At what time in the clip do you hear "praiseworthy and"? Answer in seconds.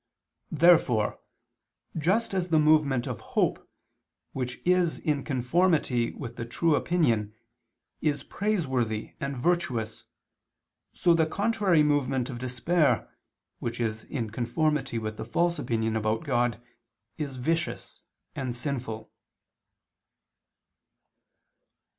8.23-9.37